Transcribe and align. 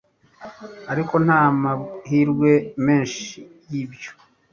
ariko 0.91 1.13
nta 1.25 1.41
mahirwe 1.61 2.51
menshi 2.85 3.23
yibyo 3.69 4.11